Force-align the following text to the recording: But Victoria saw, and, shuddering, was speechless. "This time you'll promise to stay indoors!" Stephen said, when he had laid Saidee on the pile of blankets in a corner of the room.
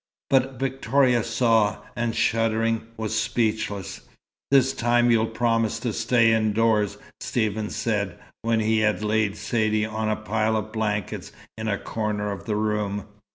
But 0.31 0.59
Victoria 0.59 1.23
saw, 1.23 1.77
and, 1.95 2.15
shuddering, 2.15 2.87
was 2.97 3.13
speechless. 3.13 4.01
"This 4.49 4.73
time 4.73 5.11
you'll 5.11 5.27
promise 5.27 5.79
to 5.81 5.93
stay 5.93 6.31
indoors!" 6.33 6.97
Stephen 7.19 7.69
said, 7.69 8.17
when 8.41 8.61
he 8.61 8.79
had 8.79 9.03
laid 9.03 9.37
Saidee 9.37 9.85
on 9.85 10.09
the 10.09 10.15
pile 10.15 10.57
of 10.57 10.71
blankets 10.71 11.31
in 11.55 11.67
a 11.67 11.77
corner 11.77 12.31
of 12.31 12.45
the 12.45 12.55
room. 12.55 13.05